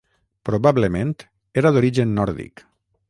[0.49, 1.13] Probablement
[1.63, 2.65] era d'origen nòrdic.